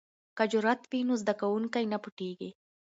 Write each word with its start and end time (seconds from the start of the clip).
که 0.37 0.43
جرئت 0.51 0.81
وي 0.89 0.99
نو 1.07 1.13
زده 1.21 1.33
کوونکی 1.41 1.85
نه 1.91 1.97
پټیږي. 2.03 2.49